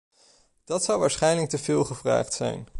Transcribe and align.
Dat 0.65 0.83
zou 0.83 0.99
waarschijnlijk 0.99 1.49
te 1.49 1.57
veel 1.57 1.83
gevraagd 1.83 2.33
zijn. 2.33 2.67